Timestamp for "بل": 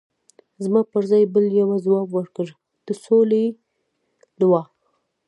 1.33-1.45